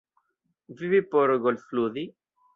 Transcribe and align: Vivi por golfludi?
Vivi 0.79 1.03
por 1.11 1.35
golfludi? 1.45 2.07